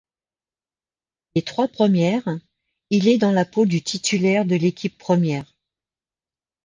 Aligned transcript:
Les 1.35 1.43
trois 1.43 1.67
premières, 1.67 2.27
il 2.89 3.07
est 3.07 3.19
dans 3.19 3.29
la 3.29 3.45
peau 3.45 3.67
du 3.67 3.83
titulaire 3.83 4.45
de 4.45 4.55
l'équipe 4.55 4.97
première. 4.97 5.53